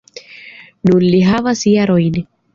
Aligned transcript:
Nun 0.91 1.05
li 1.09 1.21
havas 1.29 1.63
jarojn. 1.77 2.19